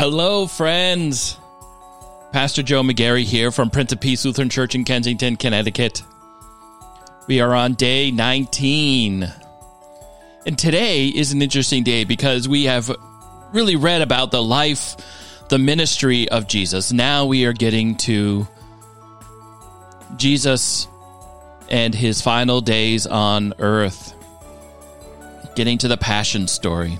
Hello, 0.00 0.46
friends. 0.46 1.36
Pastor 2.32 2.62
Joe 2.62 2.82
McGarry 2.82 3.22
here 3.22 3.50
from 3.50 3.68
Prince 3.68 3.92
of 3.92 4.00
Peace 4.00 4.24
Lutheran 4.24 4.48
Church 4.48 4.74
in 4.74 4.82
Kensington, 4.82 5.36
Connecticut. 5.36 6.02
We 7.26 7.42
are 7.42 7.54
on 7.54 7.74
day 7.74 8.10
19. 8.10 9.30
And 10.46 10.58
today 10.58 11.08
is 11.08 11.32
an 11.32 11.42
interesting 11.42 11.84
day 11.84 12.04
because 12.04 12.48
we 12.48 12.64
have 12.64 12.90
really 13.52 13.76
read 13.76 14.00
about 14.00 14.30
the 14.30 14.42
life, 14.42 14.96
the 15.50 15.58
ministry 15.58 16.30
of 16.30 16.48
Jesus. 16.48 16.94
Now 16.94 17.26
we 17.26 17.44
are 17.44 17.52
getting 17.52 17.94
to 17.96 18.48
Jesus 20.16 20.88
and 21.68 21.94
his 21.94 22.22
final 22.22 22.62
days 22.62 23.06
on 23.06 23.52
earth, 23.58 24.14
getting 25.56 25.76
to 25.76 25.88
the 25.88 25.98
passion 25.98 26.48
story. 26.48 26.98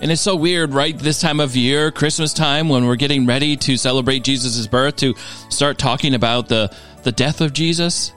And 0.00 0.12
it's 0.12 0.20
so 0.20 0.36
weird, 0.36 0.74
right? 0.74 0.96
This 0.96 1.20
time 1.20 1.40
of 1.40 1.56
year, 1.56 1.90
Christmas 1.90 2.34
time, 2.34 2.68
when 2.68 2.86
we're 2.86 2.96
getting 2.96 3.24
ready 3.24 3.56
to 3.56 3.78
celebrate 3.78 4.24
Jesus' 4.24 4.66
birth, 4.66 4.96
to 4.96 5.14
start 5.48 5.78
talking 5.78 6.14
about 6.14 6.48
the, 6.48 6.74
the 7.02 7.12
death 7.12 7.40
of 7.40 7.54
Jesus, 7.54 8.12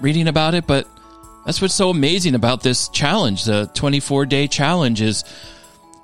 reading 0.00 0.26
about 0.26 0.54
it. 0.54 0.66
But 0.66 0.88
that's 1.46 1.62
what's 1.62 1.74
so 1.74 1.90
amazing 1.90 2.34
about 2.34 2.64
this 2.64 2.88
challenge. 2.88 3.44
The 3.44 3.70
24 3.74 4.26
day 4.26 4.48
challenge 4.48 5.00
is 5.00 5.24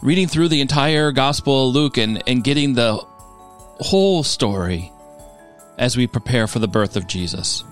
reading 0.03 0.29
through 0.29 0.49
the 0.49 0.61
entire 0.61 1.11
Gospel 1.11 1.69
of 1.69 1.75
Luke 1.75 1.97
and, 1.97 2.23
and 2.29 2.45
getting 2.45 2.75
the 2.75 3.05
whole 3.81 4.23
story 4.23 4.93
as 5.79 5.97
we 5.97 6.07
prepare 6.07 6.47
for 6.47 6.61
the 6.61 6.69
birth 6.69 6.97
of 6.97 7.09
Jesus. 7.09 7.65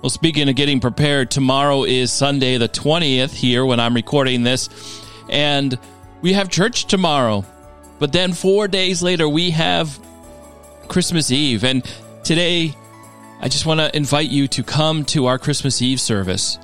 Well, 0.00 0.10
speaking 0.10 0.48
of 0.48 0.54
getting 0.54 0.78
prepared, 0.78 1.32
tomorrow 1.32 1.82
is 1.82 2.12
Sunday 2.12 2.56
the 2.58 2.68
20th 2.68 3.32
here 3.32 3.64
when 3.66 3.80
I'm 3.80 3.94
recording 3.94 4.44
this 4.44 4.68
and 5.28 5.78
we 6.20 6.32
have 6.32 6.48
church 6.48 6.86
tomorrow. 6.86 7.44
But 7.98 8.12
then 8.12 8.32
four 8.32 8.68
days 8.68 9.02
later, 9.02 9.28
we 9.28 9.50
have 9.50 9.98
Christmas 10.88 11.30
Eve. 11.30 11.64
And 11.64 11.84
today, 12.24 12.74
I 13.40 13.48
just 13.48 13.66
want 13.66 13.80
to 13.80 13.94
invite 13.96 14.30
you 14.30 14.48
to 14.48 14.62
come 14.62 15.04
to 15.06 15.26
our 15.26 15.38
Christmas 15.38 15.82
Eve 15.82 16.00
service, 16.00 16.58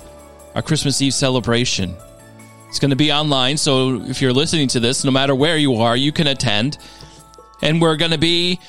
our 0.55 0.63
Christmas 0.63 1.01
Eve 1.03 1.15
celebration. 1.15 1.97
It's 2.69 2.79
going 2.79 2.91
to 2.91 2.97
be 2.97 3.11
online, 3.11 3.57
so 3.57 4.03
if 4.03 4.21
you're 4.21 4.33
listening 4.33 4.69
to 4.69 4.81
this, 4.81 5.03
no 5.03 5.11
matter 5.11 5.35
where 5.35 5.57
you 5.57 5.77
are, 5.77 5.97
you 5.97 6.13
can 6.13 6.27
attend. 6.27 6.79
And 7.63 7.81
we're 7.81 7.97
going 7.97 8.11
to 8.11 8.19
be 8.19 8.61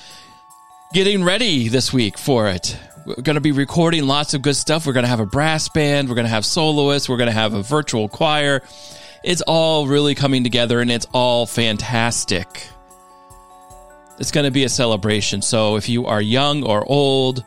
getting 0.93 1.23
ready 1.23 1.67
this 1.67 1.91
week 1.91 2.17
for 2.17 2.47
it. 2.47 2.77
We're 3.05 3.15
going 3.15 3.35
to 3.35 3.41
be 3.41 3.51
recording 3.51 4.07
lots 4.07 4.33
of 4.33 4.41
good 4.41 4.55
stuff. 4.55 4.87
We're 4.87 4.93
going 4.93 5.03
to 5.03 5.09
have 5.09 5.19
a 5.19 5.25
brass 5.25 5.69
band, 5.69 6.09
we're 6.09 6.15
going 6.15 6.25
to 6.25 6.31
have 6.31 6.45
soloists, 6.45 7.09
we're 7.09 7.17
going 7.17 7.27
to 7.27 7.33
have 7.33 7.53
a 7.53 7.61
virtual 7.61 8.07
choir 8.07 8.61
it's 9.23 9.41
all 9.41 9.87
really 9.87 10.15
coming 10.15 10.43
together 10.43 10.79
and 10.79 10.91
it's 10.91 11.07
all 11.13 11.45
fantastic. 11.45 12.67
It's 14.19 14.31
going 14.31 14.45
to 14.45 14.51
be 14.51 14.63
a 14.63 14.69
celebration. 14.69 15.41
So 15.41 15.77
if 15.77 15.87
you 15.87 16.05
are 16.05 16.21
young 16.21 16.63
or 16.63 16.85
old, 16.85 17.43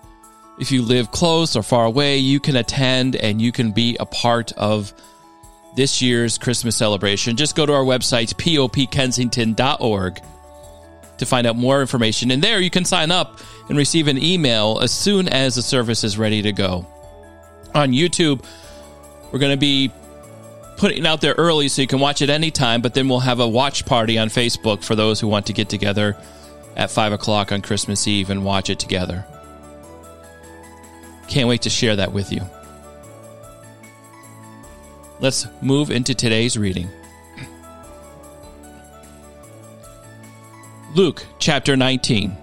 if 0.59 0.73
you 0.73 0.83
live 0.83 1.11
close 1.11 1.57
or 1.57 1.63
far 1.63 1.85
away, 1.85 2.19
you 2.19 2.41
can 2.41 2.57
attend 2.57 3.17
and 3.17 3.41
you 3.41 3.53
can 3.53 3.73
be 3.73 3.97
a 4.01 4.07
part 4.07 4.53
of 4.53 4.93
this 5.77 6.03
year's 6.03 6.39
Christmas 6.39 6.77
celebration. 6.77 7.37
Just 7.37 7.57
go 7.57 7.67
to 7.67 7.73
our 7.73 7.85
website, 7.85 8.35
popkensington.org, 8.35 10.21
to 11.19 11.27
find 11.27 11.47
out 11.47 11.57
more 11.57 11.81
information. 11.81 12.31
And 12.31 12.43
there 12.43 12.61
you 12.61 12.71
can 12.71 12.85
sign 12.85 13.11
up 13.11 13.41
and 13.69 13.79
receive 13.79 14.09
an 14.09 14.19
email 14.19 14.81
as 14.83 14.93
soon 14.93 15.29
as 15.29 15.55
the 15.55 15.63
service 15.63 16.05
is 16.05 16.19
ready 16.19 16.43
to 16.43 16.53
go. 16.53 16.87
On 17.75 17.93
YouTube, 17.93 18.45
we're 19.31 19.39
going 19.39 19.53
to 19.53 19.61
be 19.61 19.91
putting 20.77 21.07
out 21.07 21.21
there 21.21 21.35
early 21.39 21.69
so 21.69 21.83
you 21.83 21.89
can 21.89 22.01
watch 22.01 22.23
it 22.23 22.31
anytime, 22.31 22.83
but 22.83 22.95
then 22.95 23.09
we'll 23.09 23.21
have 23.21 23.41
a 23.41 23.49
watch 23.49 23.85
party 23.85 24.19
on 24.19 24.29
Facebook 24.29 24.83
for 24.83 24.95
those 24.95 25.21
who 25.21 25.29
want 25.29 25.47
to 25.47 25.53
get 25.53 25.69
together 25.69 26.17
at 26.77 26.91
5 26.91 27.13
o'clock 27.13 27.53
on 27.53 27.63
Christmas 27.63 28.07
Eve 28.09 28.31
and 28.31 28.45
watch 28.45 28.71
it 28.71 28.79
together. 28.79 29.25
Can't 31.29 31.49
wait 31.49 31.63
to 31.63 31.71
share 31.71 31.97
that 31.97 32.13
with 32.13 32.33
you. 32.33 32.43
Let's 35.21 35.47
move 35.61 35.91
into 35.91 36.15
today's 36.15 36.59
reading. 36.59 36.89
Luke 40.95 41.25
chapter 41.39 41.77
19. 41.77 42.37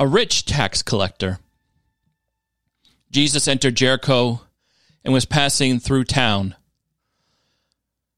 A 0.00 0.06
rich 0.06 0.46
tax 0.46 0.82
collector 0.82 1.38
Jesus 3.10 3.48
entered 3.48 3.76
Jericho 3.76 4.40
and 5.04 5.12
was 5.12 5.24
passing 5.24 5.80
through 5.80 6.04
town. 6.04 6.54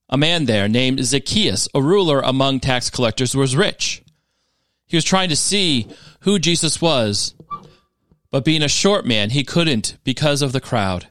A 0.08 0.18
man 0.18 0.44
there 0.44 0.68
named 0.68 1.04
Zacchaeus, 1.04 1.68
a 1.74 1.80
ruler 1.80 2.20
among 2.20 2.60
tax 2.60 2.90
collectors, 2.90 3.34
was 3.34 3.56
rich. 3.56 4.02
He 4.86 4.96
was 4.96 5.04
trying 5.04 5.30
to 5.30 5.36
see 5.36 5.88
who 6.20 6.38
Jesus 6.38 6.82
was, 6.82 7.34
but 8.30 8.44
being 8.44 8.62
a 8.62 8.68
short 8.68 9.06
man, 9.06 9.30
he 9.30 9.44
couldn't 9.44 9.96
because 10.04 10.42
of 10.42 10.52
the 10.52 10.60
crowd. 10.60 11.06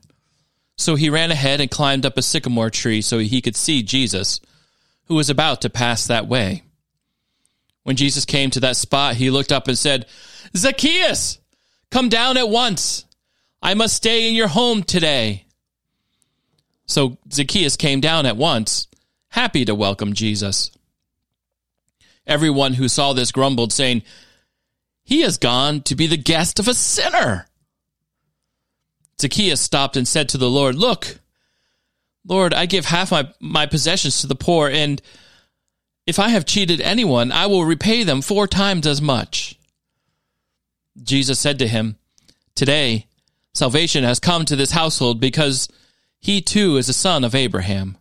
So 0.78 0.96
he 0.96 1.10
ran 1.10 1.32
ahead 1.32 1.62
and 1.62 1.70
climbed 1.70 2.06
up 2.06 2.18
a 2.18 2.22
sycamore 2.22 2.70
tree 2.70 3.02
so 3.02 3.18
he 3.18 3.42
could 3.42 3.56
see 3.56 3.82
Jesus, 3.82 4.40
who 5.06 5.16
was 5.16 5.30
about 5.30 5.62
to 5.62 5.70
pass 5.70 6.06
that 6.06 6.28
way. 6.28 6.64
When 7.84 7.96
Jesus 7.96 8.26
came 8.26 8.52
to 8.52 8.60
that 8.60 8.76
spot, 8.76 9.16
he 9.16 9.32
looked 9.32 9.52
up 9.52 9.68
and 9.68 9.78
said, 9.78 10.06
Zacchaeus, 10.56 11.40
come 11.90 12.10
down 12.10 12.38
at 12.38 12.50
once. 12.50 13.06
I 13.62 13.74
must 13.74 13.96
stay 13.96 14.28
in 14.28 14.36
your 14.36 14.48
home 14.48 14.84
today. 14.84 15.46
So 16.86 17.18
Zacchaeus 17.32 17.78
came 17.78 18.02
down 18.02 18.26
at 18.26 18.38
once, 18.38 18.88
happy 19.30 19.64
to 19.66 19.76
welcome 19.76 20.14
Jesus. 20.14 20.72
Everyone 22.26 22.74
who 22.74 22.88
saw 22.88 23.14
this 23.14 23.32
grumbled, 23.32 23.72
saying, 23.72 24.04
He 25.04 25.22
has 25.22 25.38
gone 25.38 25.82
to 25.84 25.96
be 25.96 26.08
the 26.08 26.18
guest 26.18 26.60
of 26.60 26.68
a 26.68 26.74
sinner. 26.74 27.48
Zacchaeus 29.20 29.62
stopped 29.62 29.96
and 29.96 30.08
said 30.08 30.30
to 30.30 30.38
the 30.38 30.50
Lord, 30.50 30.76
Look, 30.76 31.20
Lord, 32.26 32.54
I 32.54 32.66
give 32.66 32.86
half 32.86 33.12
my, 33.12 33.32
my 33.40 33.66
possessions 33.66 34.22
to 34.22 34.28
the 34.28 34.36
poor, 34.36 34.68
and 34.70 35.02
if 36.08 36.20
I 36.20 36.30
have 36.30 36.46
cheated 36.46 36.82
anyone, 36.82 37.32
I 37.32 37.46
will 37.46 37.64
repay 37.64 38.04
them 38.04 38.22
four 38.22 38.48
times 38.48 38.88
as 38.88 39.02
much. 39.02 39.58
Jesus 41.02 41.40
said 41.40 41.60
to 41.60 41.68
him, 41.68 41.98
Today, 42.56 43.08
Salvation 43.54 44.04
has 44.04 44.20
come 44.20 44.46
to 44.46 44.56
this 44.56 44.72
household 44.72 45.20
because 45.20 45.68
he 46.20 46.42
too 46.42 46.78
is 46.78 46.88
a 46.88 46.94
son 46.94 47.24
of 47.24 47.36
Abraham. 47.36 47.98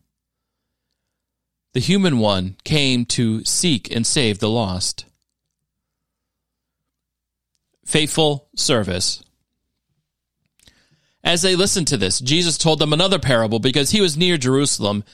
The 1.73 1.81
human 1.81 2.19
one 2.19 2.57
came 2.65 3.05
to 3.07 3.45
seek 3.45 3.95
and 3.95 4.07
save 4.07 4.39
the 4.39 4.51
lost. 4.51 5.07
Faithful 7.85 8.49
service. 8.55 9.23
As 11.23 11.43
they 11.43 11.57
listened 11.57 11.89
to 11.89 11.97
this, 11.97 12.21
Jesus 12.21 12.57
told 12.57 12.79
them 12.79 12.93
another 12.93 13.19
parable 13.19 13.59
because 13.59 13.91
he 13.91 14.01
was 14.01 14.17
near 14.17 14.37
Jerusalem 14.37 15.05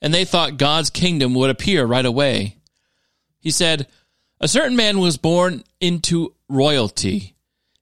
and 0.00 0.12
they 0.12 0.24
thought 0.24 0.58
God's 0.58 0.90
kingdom 0.90 1.34
would 1.34 1.50
appear 1.50 1.86
right 1.86 2.04
away. 2.04 2.56
He 3.38 3.50
said, 3.50 3.86
A 4.40 4.48
certain 4.48 4.76
man 4.76 4.98
was 4.98 5.16
born 5.16 5.64
into 5.80 6.34
royalty 6.48 7.33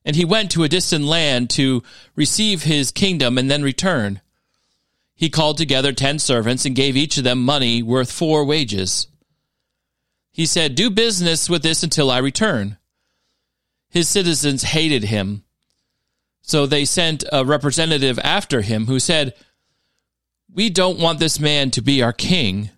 and 0.04 0.16
he 0.16 0.24
went 0.24 0.50
to 0.50 0.64
a 0.64 0.68
distant 0.68 1.04
land 1.04 1.50
to 1.50 1.82
receive 2.16 2.64
his 2.64 2.90
kingdom 2.90 3.38
and 3.38 3.50
then 3.50 3.62
return. 3.62 4.20
He 5.14 5.30
called 5.30 5.58
together 5.58 5.92
ten 5.92 6.18
servants 6.18 6.64
and 6.64 6.74
gave 6.74 6.96
each 6.96 7.18
of 7.18 7.24
them 7.24 7.44
money 7.44 7.82
worth 7.82 8.10
four 8.10 8.44
wages. 8.44 9.06
He 10.32 10.46
said, 10.46 10.74
Do 10.74 10.90
business 10.90 11.48
with 11.48 11.62
this 11.62 11.82
until 11.82 12.10
I 12.10 12.18
return. 12.18 12.78
His 13.90 14.08
citizens 14.08 14.62
hated 14.62 15.04
him. 15.04 15.44
So 16.40 16.66
they 16.66 16.84
sent 16.84 17.24
a 17.30 17.44
representative 17.44 18.18
after 18.18 18.62
him 18.62 18.86
who 18.86 18.98
said, 18.98 19.34
We 20.52 20.70
don't 20.70 20.98
want 20.98 21.20
this 21.20 21.38
man 21.38 21.70
to 21.72 21.82
be 21.82 22.02
our 22.02 22.12
king. 22.12 22.70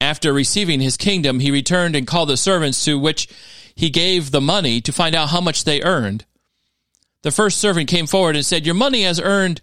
After 0.00 0.32
receiving 0.32 0.80
his 0.80 0.96
kingdom, 0.96 1.40
he 1.40 1.50
returned 1.50 1.96
and 1.96 2.06
called 2.06 2.28
the 2.28 2.36
servants 2.36 2.84
to 2.84 2.98
which 2.98 3.28
he 3.78 3.90
gave 3.90 4.32
the 4.32 4.40
money 4.40 4.80
to 4.80 4.92
find 4.92 5.14
out 5.14 5.28
how 5.28 5.40
much 5.40 5.62
they 5.62 5.80
earned. 5.84 6.24
The 7.22 7.30
first 7.30 7.58
servant 7.58 7.88
came 7.88 8.08
forward 8.08 8.34
and 8.34 8.44
said, 8.44 8.66
Your 8.66 8.74
money 8.74 9.04
has 9.04 9.20
earned 9.20 9.60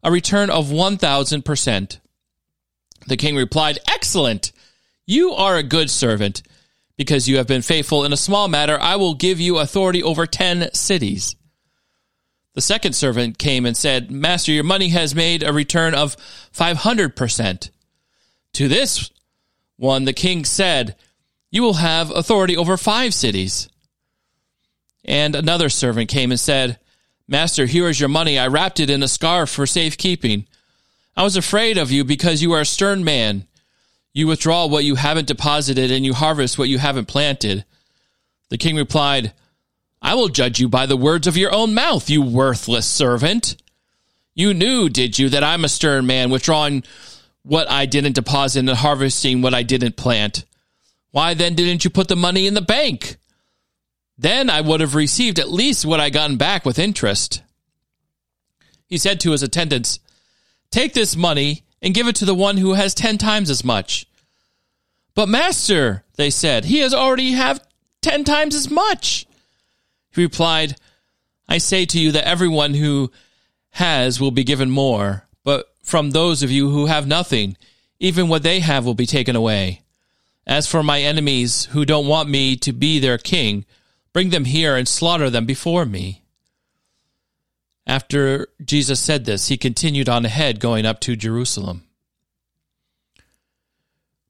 a 0.00 0.12
return 0.12 0.48
of 0.48 0.68
1,000%. 0.68 1.98
The 3.08 3.16
king 3.16 3.34
replied, 3.34 3.80
Excellent! 3.88 4.52
You 5.06 5.32
are 5.32 5.56
a 5.56 5.64
good 5.64 5.90
servant. 5.90 6.44
Because 6.96 7.28
you 7.28 7.38
have 7.38 7.48
been 7.48 7.62
faithful 7.62 8.04
in 8.04 8.12
a 8.12 8.16
small 8.16 8.46
matter, 8.46 8.78
I 8.80 8.94
will 8.94 9.14
give 9.14 9.40
you 9.40 9.58
authority 9.58 10.04
over 10.04 10.24
10 10.24 10.72
cities. 10.72 11.34
The 12.54 12.60
second 12.60 12.92
servant 12.92 13.38
came 13.38 13.66
and 13.66 13.76
said, 13.76 14.08
Master, 14.08 14.52
your 14.52 14.62
money 14.62 14.90
has 14.90 15.16
made 15.16 15.42
a 15.42 15.52
return 15.52 15.96
of 15.96 16.16
500%. 16.56 17.70
To 18.52 18.68
this 18.68 19.10
one, 19.76 20.04
the 20.04 20.12
king 20.12 20.44
said, 20.44 20.94
you 21.50 21.62
will 21.62 21.74
have 21.74 22.10
authority 22.10 22.56
over 22.56 22.76
five 22.76 23.14
cities. 23.14 23.68
And 25.04 25.34
another 25.34 25.68
servant 25.68 26.10
came 26.10 26.30
and 26.30 26.40
said, 26.40 26.78
Master, 27.26 27.66
here 27.66 27.88
is 27.88 28.00
your 28.00 28.08
money. 28.08 28.38
I 28.38 28.48
wrapped 28.48 28.80
it 28.80 28.90
in 28.90 29.02
a 29.02 29.08
scarf 29.08 29.50
for 29.50 29.66
safekeeping. 29.66 30.46
I 31.16 31.22
was 31.22 31.36
afraid 31.36 31.78
of 31.78 31.90
you 31.90 32.04
because 32.04 32.42
you 32.42 32.52
are 32.52 32.60
a 32.60 32.66
stern 32.66 33.04
man. 33.04 33.46
You 34.12 34.26
withdraw 34.26 34.66
what 34.66 34.84
you 34.84 34.94
haven't 34.94 35.26
deposited 35.26 35.90
and 35.90 36.04
you 36.04 36.14
harvest 36.14 36.58
what 36.58 36.68
you 36.68 36.78
haven't 36.78 37.06
planted. 37.06 37.64
The 38.48 38.58
king 38.58 38.76
replied, 38.76 39.32
I 40.00 40.14
will 40.14 40.28
judge 40.28 40.60
you 40.60 40.68
by 40.68 40.86
the 40.86 40.96
words 40.96 41.26
of 41.26 41.36
your 41.36 41.52
own 41.52 41.74
mouth, 41.74 42.08
you 42.08 42.22
worthless 42.22 42.86
servant. 42.86 43.56
You 44.34 44.54
knew, 44.54 44.88
did 44.88 45.18
you, 45.18 45.28
that 45.30 45.44
I'm 45.44 45.64
a 45.64 45.68
stern 45.68 46.06
man, 46.06 46.30
withdrawing 46.30 46.84
what 47.42 47.70
I 47.70 47.86
didn't 47.86 48.14
deposit 48.14 48.60
and 48.60 48.70
harvesting 48.70 49.42
what 49.42 49.54
I 49.54 49.64
didn't 49.64 49.96
plant? 49.96 50.44
Why 51.10 51.34
then 51.34 51.54
didn't 51.54 51.84
you 51.84 51.90
put 51.90 52.08
the 52.08 52.16
money 52.16 52.46
in 52.46 52.54
the 52.54 52.60
bank? 52.60 53.16
Then 54.16 54.50
I 54.50 54.60
would 54.60 54.80
have 54.80 54.94
received 54.94 55.38
at 55.38 55.50
least 55.50 55.86
what 55.86 56.00
I 56.00 56.10
gotten 56.10 56.36
back 56.36 56.64
with 56.64 56.78
interest. 56.78 57.42
He 58.86 58.98
said 58.98 59.20
to 59.20 59.30
his 59.30 59.42
attendants, 59.42 60.00
Take 60.70 60.92
this 60.92 61.16
money 61.16 61.64
and 61.80 61.94
give 61.94 62.08
it 62.08 62.16
to 62.16 62.24
the 62.24 62.34
one 62.34 62.56
who 62.56 62.74
has 62.74 62.94
ten 62.94 63.16
times 63.16 63.48
as 63.48 63.64
much. 63.64 64.06
But 65.14 65.28
master, 65.28 66.04
they 66.16 66.30
said, 66.30 66.64
he 66.64 66.80
has 66.80 66.92
already 66.92 67.32
have 67.32 67.64
ten 68.02 68.24
times 68.24 68.54
as 68.54 68.70
much. 68.70 69.26
He 70.14 70.22
replied, 70.22 70.76
I 71.48 71.58
say 71.58 71.86
to 71.86 71.98
you 71.98 72.12
that 72.12 72.26
everyone 72.26 72.74
who 72.74 73.10
has 73.70 74.20
will 74.20 74.30
be 74.30 74.44
given 74.44 74.70
more, 74.70 75.24
but 75.44 75.66
from 75.82 76.10
those 76.10 76.42
of 76.42 76.50
you 76.50 76.70
who 76.70 76.86
have 76.86 77.06
nothing, 77.06 77.56
even 77.98 78.28
what 78.28 78.42
they 78.42 78.60
have 78.60 78.84
will 78.84 78.94
be 78.94 79.06
taken 79.06 79.36
away. 79.36 79.82
As 80.48 80.66
for 80.66 80.82
my 80.82 81.02
enemies 81.02 81.66
who 81.66 81.84
don't 81.84 82.06
want 82.06 82.30
me 82.30 82.56
to 82.56 82.72
be 82.72 82.98
their 82.98 83.18
king, 83.18 83.66
bring 84.14 84.30
them 84.30 84.46
here 84.46 84.76
and 84.76 84.88
slaughter 84.88 85.28
them 85.28 85.44
before 85.44 85.84
me. 85.84 86.22
After 87.86 88.48
Jesus 88.64 88.98
said 88.98 89.26
this, 89.26 89.48
he 89.48 89.58
continued 89.58 90.08
on 90.08 90.24
ahead, 90.24 90.58
going 90.58 90.86
up 90.86 91.00
to 91.00 91.16
Jerusalem. 91.16 91.84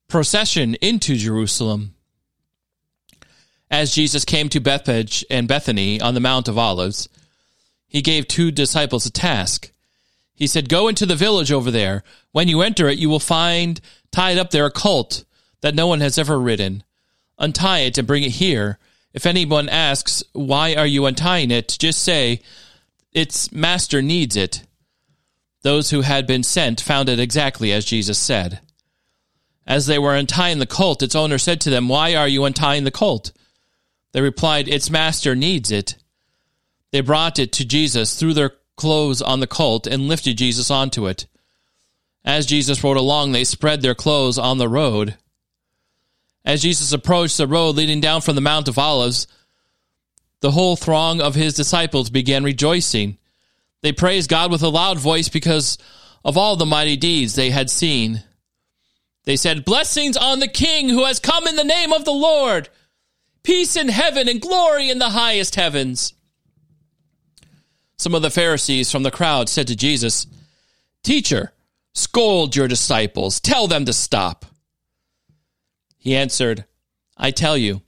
Procession 0.09 0.75
into 0.77 1.15
Jerusalem. 1.17 1.95
As 3.71 3.95
Jesus 3.95 4.25
came 4.25 4.49
to 4.49 4.61
Bethphage 4.61 5.25
and 5.31 5.47
Bethany 5.47 6.01
on 6.01 6.15
the 6.15 6.21
Mount 6.21 6.49
of 6.49 6.59
Olives, 6.59 7.09
he 7.87 8.03
gave 8.03 8.27
two 8.27 8.51
disciples 8.51 9.07
a 9.07 9.11
task. 9.11 9.71
He 10.35 10.49
said, 10.49 10.69
Go 10.69 10.89
into 10.89 11.07
the 11.07 11.17
village 11.17 11.53
over 11.53 11.71
there. 11.71 12.03
When 12.33 12.49
you 12.49 12.63
enter 12.63 12.89
it, 12.89 12.99
you 12.99 13.09
will 13.09 13.21
find 13.21 13.81
tied 14.11 14.39
up 14.39 14.51
there 14.51 14.67
a 14.67 14.71
colt 14.71 15.25
that 15.61 15.75
no 15.75 15.87
one 15.87 16.01
has 16.01 16.19
ever 16.19 16.39
ridden. 16.39 16.83
Untie 17.39 17.81
it 17.81 17.99
and 17.99 18.07
bring 18.07 18.23
it 18.23 18.33
here. 18.33 18.79
If 19.13 19.27
anyone 19.27 19.69
asks, 19.69 20.23
Why 20.33 20.75
are 20.75 20.87
you 20.87 21.07
untying 21.07 21.51
it? 21.51 21.77
just 21.79 22.03
say, 22.03 22.41
its 23.13 23.51
master 23.51 24.03
needs 24.03 24.37
it. 24.37 24.63
Those 25.63 25.91
who 25.91 26.03
had 26.03 26.27
been 26.27 26.43
sent 26.43 26.81
found 26.81 27.09
it 27.09 27.19
exactly 27.19 27.73
as 27.73 27.85
Jesus 27.85 28.19
said. 28.19 28.61
As 29.67 29.87
they 29.87 29.99
were 29.99 30.15
untying 30.15 30.61
the 30.61 30.67
colt, 30.67 31.03
its 31.03 31.15
owner 31.15 31.39
said 31.39 31.61
to 31.63 31.71
them, 31.71 31.89
Why 31.89 32.15
are 32.15 32.29
you 32.29 32.45
untying 32.45 32.85
the 32.85 32.91
colt? 32.91 33.33
They 34.13 34.21
replied, 34.21 34.69
Its 34.69 34.89
master 34.89 35.35
needs 35.35 35.71
it. 35.71 35.97
They 36.93 37.01
brought 37.01 37.39
it 37.39 37.53
to 37.55 37.67
Jesus, 37.67 38.15
threw 38.15 38.33
their 38.33 38.53
clothes 38.77 39.21
on 39.21 39.41
the 39.41 39.47
colt, 39.47 39.87
and 39.87 40.09
lifted 40.09 40.39
Jesus 40.39 40.71
onto 40.71 41.07
it. 41.07 41.27
As 42.25 42.47
Jesus 42.47 42.83
rode 42.83 42.97
along, 42.97 43.33
they 43.33 43.45
spread 43.45 43.83
their 43.83 43.95
clothes 43.95 44.39
on 44.39 44.59
the 44.59 44.69
road. 44.69 45.17
As 46.49 46.63
Jesus 46.63 46.93
approached 46.93 47.37
the 47.37 47.47
road 47.47 47.77
leading 47.77 48.01
down 48.01 48.23
from 48.23 48.35
the 48.35 48.41
Mount 48.41 48.69
of 48.69 48.79
Olives, 48.79 49.27
the 50.41 50.51
whole 50.51 50.77
throng 50.77 51.21
of 51.21 51.35
his 51.35 51.53
disciples 51.53 52.09
began 52.09 52.43
rejoicing. 52.43 53.19
They 53.83 53.93
praised 53.93 54.31
God 54.31 54.51
with 54.51 54.63
a 54.63 54.69
loud 54.71 54.99
voice 54.99 55.29
because 55.29 55.77
of 56.25 56.39
all 56.39 56.57
the 56.57 56.65
mighty 56.65 56.97
deeds 56.97 57.35
they 57.35 57.51
had 57.51 57.69
seen. 57.69 58.23
They 59.25 59.37
said, 59.37 59.67
Blessings 59.67 60.17
on 60.17 60.39
the 60.39 60.49
King 60.49 60.89
who 60.89 61.05
has 61.05 61.21
come 61.21 61.47
in 61.47 61.55
the 61.55 61.65
name 61.65 61.93
of 61.93 62.07
the 62.07 62.13
Lord! 62.13 62.71
Peace 63.43 63.77
in 63.77 63.91
heaven 63.91 64.27
and 64.27 64.41
glory 64.41 64.89
in 64.89 64.99
the 64.99 65.11
highest 65.11 65.55
heavens. 65.55 66.15
Some 67.99 68.15
of 68.15 68.23
the 68.23 68.31
Pharisees 68.31 68.91
from 68.91 69.03
the 69.03 69.11
crowd 69.11 69.51
said 69.51 69.67
to 69.67 69.77
Jesus, 69.77 70.27
Teacher, 71.03 71.53
scold 71.93 72.57
your 72.57 72.69
disciples, 72.69 73.39
tell 73.39 73.67
them 73.67 73.85
to 73.85 73.93
stop. 73.93 74.47
He 75.99 76.17
answered, 76.17 76.65
I 77.17 77.31
tell 77.31 77.57
you, 77.57 77.83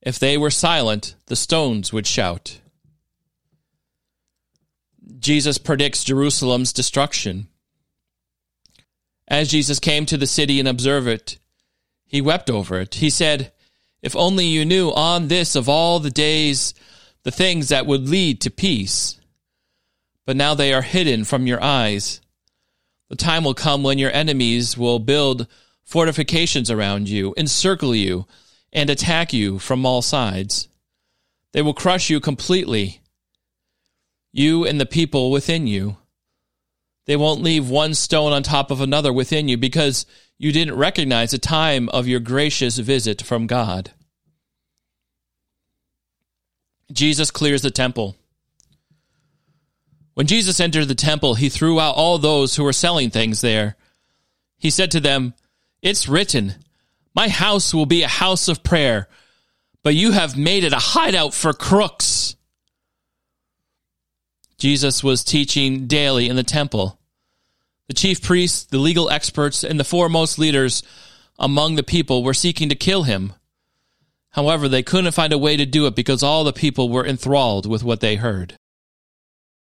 if 0.00 0.18
they 0.18 0.38
were 0.38 0.50
silent, 0.50 1.16
the 1.26 1.36
stones 1.36 1.92
would 1.92 2.06
shout. 2.06 2.60
Jesus 5.18 5.58
predicts 5.58 6.04
Jerusalem's 6.04 6.72
destruction. 6.72 7.48
As 9.28 9.50
Jesus 9.50 9.78
came 9.78 10.06
to 10.06 10.16
the 10.16 10.26
city 10.26 10.58
and 10.58 10.68
observed 10.68 11.08
it, 11.08 11.38
he 12.04 12.20
wept 12.20 12.50
over 12.50 12.80
it. 12.80 12.96
He 12.96 13.10
said, 13.10 13.52
If 14.02 14.16
only 14.16 14.46
you 14.46 14.64
knew 14.64 14.90
on 14.90 15.28
this 15.28 15.54
of 15.54 15.68
all 15.68 16.00
the 16.00 16.10
days 16.10 16.74
the 17.22 17.30
things 17.30 17.68
that 17.68 17.86
would 17.86 18.08
lead 18.08 18.40
to 18.40 18.50
peace. 18.50 19.20
But 20.26 20.36
now 20.36 20.54
they 20.54 20.72
are 20.72 20.82
hidden 20.82 21.24
from 21.24 21.46
your 21.46 21.62
eyes. 21.62 22.20
The 23.08 23.16
time 23.16 23.44
will 23.44 23.54
come 23.54 23.82
when 23.82 23.98
your 23.98 24.12
enemies 24.12 24.76
will 24.76 24.98
build 24.98 25.46
fortifications 25.84 26.70
around 26.70 27.08
you, 27.08 27.34
encircle 27.36 27.94
you, 27.94 28.26
and 28.72 28.88
attack 28.88 29.32
you 29.32 29.58
from 29.58 29.84
all 29.84 30.02
sides. 30.02 30.68
They 31.52 31.62
will 31.62 31.74
crush 31.74 32.08
you 32.08 32.20
completely, 32.20 33.00
you 34.32 34.66
and 34.66 34.80
the 34.80 34.86
people 34.86 35.30
within 35.30 35.66
you. 35.66 35.96
They 37.06 37.16
won't 37.16 37.42
leave 37.42 37.68
one 37.68 37.94
stone 37.94 38.32
on 38.32 38.42
top 38.42 38.70
of 38.70 38.80
another 38.80 39.12
within 39.12 39.48
you 39.48 39.56
because 39.56 40.06
you 40.38 40.52
didn't 40.52 40.76
recognize 40.76 41.32
the 41.32 41.38
time 41.38 41.88
of 41.90 42.08
your 42.08 42.20
gracious 42.20 42.78
visit 42.78 43.22
from 43.22 43.46
God. 43.46 43.90
Jesus 46.92 47.30
clears 47.30 47.62
the 47.62 47.70
temple. 47.70 48.16
When 50.14 50.26
Jesus 50.26 50.60
entered 50.60 50.86
the 50.86 50.94
temple, 50.94 51.34
he 51.34 51.48
threw 51.48 51.80
out 51.80 51.96
all 51.96 52.18
those 52.18 52.56
who 52.56 52.64
were 52.64 52.72
selling 52.72 53.10
things 53.10 53.40
there. 53.40 53.76
He 54.58 54.70
said 54.70 54.90
to 54.92 55.00
them, 55.00 55.34
It's 55.82 56.08
written, 56.08 56.54
my 57.14 57.28
house 57.28 57.74
will 57.74 57.86
be 57.86 58.04
a 58.04 58.08
house 58.08 58.48
of 58.48 58.62
prayer, 58.62 59.08
but 59.82 59.94
you 59.94 60.12
have 60.12 60.38
made 60.38 60.64
it 60.64 60.72
a 60.72 60.78
hideout 60.78 61.34
for 61.34 61.52
crooks. 61.52 62.36
Jesus 64.56 65.02
was 65.02 65.24
teaching 65.24 65.88
daily 65.88 66.28
in 66.28 66.36
the 66.36 66.44
temple. 66.44 67.00
The 67.88 67.94
chief 67.94 68.22
priests, 68.22 68.62
the 68.62 68.78
legal 68.78 69.10
experts, 69.10 69.64
and 69.64 69.78
the 69.78 69.84
foremost 69.84 70.38
leaders 70.38 70.84
among 71.36 71.74
the 71.74 71.82
people 71.82 72.22
were 72.22 72.32
seeking 72.32 72.68
to 72.68 72.76
kill 72.76 73.02
him. 73.02 73.32
However, 74.30 74.68
they 74.68 74.84
couldn't 74.84 75.12
find 75.12 75.32
a 75.32 75.38
way 75.38 75.56
to 75.56 75.66
do 75.66 75.86
it 75.86 75.96
because 75.96 76.22
all 76.22 76.44
the 76.44 76.52
people 76.52 76.88
were 76.88 77.04
enthralled 77.04 77.66
with 77.66 77.82
what 77.82 78.00
they 78.00 78.16
heard. 78.16 78.56